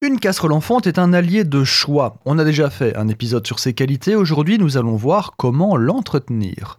Une 0.00 0.20
casserole 0.20 0.52
en 0.52 0.60
fonte 0.60 0.86
est 0.86 1.00
un 1.00 1.12
allié 1.12 1.42
de 1.42 1.64
choix. 1.64 2.20
On 2.24 2.38
a 2.38 2.44
déjà 2.44 2.70
fait 2.70 2.96
un 2.96 3.08
épisode 3.08 3.44
sur 3.44 3.58
ses 3.58 3.74
qualités, 3.74 4.14
aujourd'hui 4.14 4.56
nous 4.56 4.76
allons 4.76 4.94
voir 4.94 5.32
comment 5.36 5.76
l'entretenir. 5.76 6.78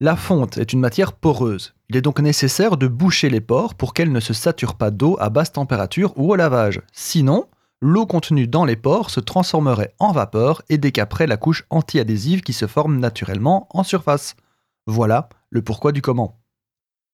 La 0.00 0.16
fonte 0.16 0.56
est 0.56 0.72
une 0.72 0.80
matière 0.80 1.12
poreuse. 1.12 1.74
Il 1.90 1.96
est 1.98 2.00
donc 2.00 2.20
nécessaire 2.20 2.78
de 2.78 2.86
boucher 2.86 3.28
les 3.28 3.42
pores 3.42 3.74
pour 3.74 3.92
qu'elle 3.92 4.12
ne 4.12 4.20
se 4.20 4.32
sature 4.32 4.76
pas 4.76 4.90
d'eau 4.90 5.18
à 5.20 5.28
basse 5.28 5.52
température 5.52 6.14
ou 6.16 6.32
au 6.32 6.36
lavage. 6.36 6.80
Sinon, 6.90 7.48
l'eau 7.82 8.06
contenue 8.06 8.46
dans 8.46 8.64
les 8.64 8.76
pores 8.76 9.10
se 9.10 9.20
transformerait 9.20 9.94
en 9.98 10.12
vapeur 10.12 10.62
et 10.70 10.78
décaperait 10.78 11.26
la 11.26 11.36
couche 11.36 11.66
antiadhésive 11.68 12.40
qui 12.40 12.54
se 12.54 12.66
forme 12.66 12.98
naturellement 12.98 13.68
en 13.76 13.82
surface. 13.82 14.36
Voilà 14.86 15.28
le 15.50 15.60
pourquoi 15.60 15.92
du 15.92 16.00
comment. 16.00 16.40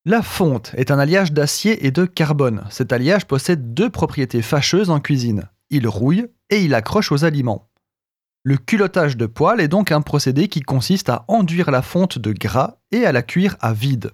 La 0.07 0.21
fonte 0.21 0.73
est 0.77 0.91
un 0.91 0.99
alliage 0.99 1.33
d'acier 1.33 1.87
et 1.87 1.91
de 1.91 2.05
carbone. 2.05 2.65
Cet 2.69 2.93
alliage 2.93 3.25
possède 3.25 3.73
deux 3.73 3.89
propriétés 3.89 4.43
fâcheuses 4.43 4.91
en 4.91 5.01
cuisine. 5.01 5.45
Il 5.71 5.89
rouille 5.89 6.27
et 6.51 6.63
il 6.63 6.75
accroche 6.75 7.11
aux 7.11 7.25
aliments. 7.25 7.71
Le 8.43 8.59
culottage 8.59 9.17
de 9.17 9.25
poêle 9.25 9.63
est 9.63 9.69
donc 9.69 9.93
un 9.93 10.03
procédé 10.03 10.49
qui 10.49 10.61
consiste 10.61 11.09
à 11.09 11.25
enduire 11.27 11.71
la 11.71 11.81
fonte 11.81 12.19
de 12.19 12.33
gras 12.33 12.77
et 12.93 13.07
à 13.07 13.13
la 13.13 13.23
cuire 13.23 13.57
à 13.61 13.73
vide. 13.73 14.11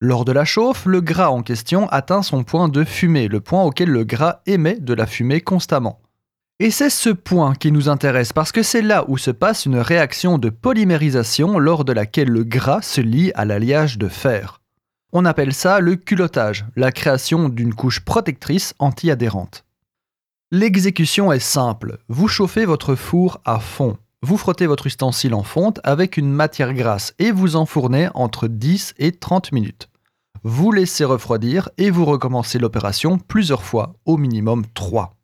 Lors 0.00 0.24
de 0.24 0.32
la 0.32 0.46
chauffe, 0.46 0.86
le 0.86 1.02
gras 1.02 1.28
en 1.28 1.42
question 1.42 1.86
atteint 1.90 2.22
son 2.22 2.42
point 2.42 2.70
de 2.70 2.82
fumée, 2.82 3.28
le 3.28 3.42
point 3.42 3.64
auquel 3.64 3.90
le 3.90 4.04
gras 4.04 4.40
émet 4.46 4.80
de 4.80 4.94
la 4.94 5.06
fumée 5.06 5.42
constamment. 5.42 6.00
Et 6.58 6.70
c'est 6.70 6.88
ce 6.88 7.10
point 7.10 7.54
qui 7.54 7.70
nous 7.70 7.90
intéresse 7.90 8.32
parce 8.32 8.50
que 8.50 8.62
c'est 8.62 8.80
là 8.80 9.04
où 9.08 9.18
se 9.18 9.30
passe 9.30 9.66
une 9.66 9.76
réaction 9.76 10.38
de 10.38 10.48
polymérisation 10.48 11.58
lors 11.58 11.84
de 11.84 11.92
laquelle 11.92 12.30
le 12.30 12.44
gras 12.44 12.80
se 12.80 13.02
lie 13.02 13.30
à 13.34 13.44
l'alliage 13.44 13.98
de 13.98 14.08
fer. 14.08 14.61
On 15.14 15.26
appelle 15.26 15.52
ça 15.52 15.80
le 15.80 15.96
culottage, 15.96 16.64
la 16.74 16.90
création 16.90 17.50
d'une 17.50 17.74
couche 17.74 18.00
protectrice 18.00 18.74
anti-adhérente. 18.78 19.66
L'exécution 20.50 21.30
est 21.32 21.38
simple. 21.38 21.98
Vous 22.08 22.28
chauffez 22.28 22.64
votre 22.64 22.94
four 22.94 23.38
à 23.44 23.58
fond. 23.58 23.98
Vous 24.22 24.38
frottez 24.38 24.66
votre 24.66 24.86
ustensile 24.86 25.34
en 25.34 25.42
fonte 25.42 25.80
avec 25.84 26.16
une 26.16 26.32
matière 26.32 26.72
grasse 26.72 27.12
et 27.18 27.30
vous 27.30 27.56
enfournez 27.56 28.08
entre 28.14 28.48
10 28.48 28.94
et 28.98 29.12
30 29.12 29.52
minutes. 29.52 29.90
Vous 30.44 30.72
laissez 30.72 31.04
refroidir 31.04 31.68
et 31.76 31.90
vous 31.90 32.06
recommencez 32.06 32.58
l'opération 32.58 33.18
plusieurs 33.18 33.64
fois, 33.64 33.96
au 34.06 34.16
minimum 34.16 34.64
3. 34.72 35.14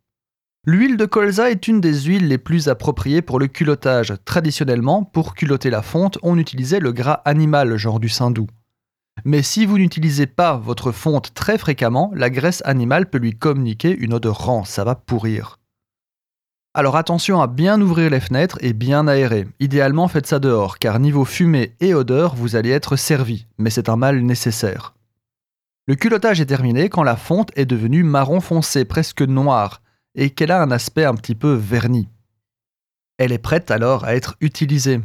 L'huile 0.67 0.98
de 0.98 1.06
colza 1.06 1.50
est 1.50 1.67
une 1.67 1.80
des 1.80 2.02
huiles 2.02 2.28
les 2.28 2.36
plus 2.36 2.69
appropriées 2.69 3.23
pour 3.23 3.39
le 3.39 3.47
culottage. 3.47 4.12
Traditionnellement, 4.27 5.02
pour 5.02 5.34
culotter 5.34 5.70
la 5.70 5.80
fonte, 5.80 6.19
on 6.23 6.36
utilisait 6.36 6.80
le 6.80 6.92
gras 6.92 7.23
animal, 7.25 7.77
genre 7.78 8.00
du 8.00 8.11
saindoux. 8.11 8.48
Mais 9.24 9.42
si 9.42 9.66
vous 9.66 9.78
n'utilisez 9.78 10.27
pas 10.27 10.56
votre 10.56 10.92
fonte 10.92 11.34
très 11.34 11.58
fréquemment, 11.58 12.11
la 12.14 12.30
graisse 12.30 12.62
animale 12.64 13.08
peut 13.08 13.19
lui 13.19 13.36
communiquer 13.36 13.97
une 13.97 14.14
odeur 14.14 14.38
rance, 14.38 14.70
ça 14.70 14.84
va 14.84 14.94
pourrir. 14.94 15.58
Alors 16.74 16.97
attention 16.97 17.41
à 17.41 17.46
bien 17.46 17.80
ouvrir 17.80 18.11
les 18.11 18.20
fenêtres 18.20 18.58
et 18.61 18.72
bien 18.72 19.08
aérer. 19.08 19.48
Idéalement 19.58 20.06
faites 20.06 20.27
ça 20.27 20.39
dehors, 20.39 20.78
car 20.78 21.00
niveau 21.00 21.24
fumée 21.24 21.74
et 21.80 21.94
odeur, 21.94 22.34
vous 22.36 22.56
allez 22.56 22.70
être 22.70 22.96
servi, 22.96 23.46
mais 23.58 23.70
c'est 23.70 23.89
un 23.89 23.96
mal 23.96 24.20
nécessaire. 24.20 24.94
Le 25.86 25.94
culottage 25.94 26.41
est 26.41 26.46
terminé 26.46 26.89
quand 26.89 27.02
la 27.02 27.16
fonte 27.16 27.50
est 27.56 27.64
devenue 27.64 28.05
marron 28.05 28.41
foncé, 28.41 28.84
presque 28.84 29.22
noire, 29.22 29.80
et 30.14 30.30
qu'elle 30.30 30.50
a 30.50 30.62
un 30.62 30.70
aspect 30.70 31.05
un 31.05 31.14
petit 31.14 31.34
peu 31.34 31.52
verni. 31.52 32.08
Elle 33.16 33.33
est 33.33 33.39
prête 33.39 33.70
alors 33.70 34.05
à 34.05 34.14
être 34.14 34.36
utilisée. 34.41 35.00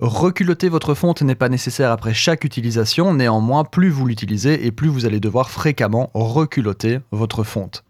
Reculoter 0.00 0.70
votre 0.70 0.94
fonte 0.94 1.20
n'est 1.20 1.34
pas 1.34 1.50
nécessaire 1.50 1.90
après 1.90 2.14
chaque 2.14 2.44
utilisation, 2.44 3.12
néanmoins 3.12 3.64
plus 3.64 3.90
vous 3.90 4.06
l'utilisez 4.06 4.66
et 4.66 4.72
plus 4.72 4.88
vous 4.88 5.04
allez 5.04 5.20
devoir 5.20 5.50
fréquemment 5.50 6.10
reculoter 6.14 7.00
votre 7.10 7.44
fonte. 7.44 7.84